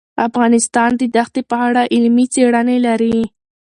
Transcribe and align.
افغانستان 0.27 0.89
د 0.97 1.01
دښتې 1.15 1.41
په 1.49 1.55
اړه 1.67 1.81
علمي 1.93 2.25
څېړنې 2.33 2.77
لري. 2.87 3.17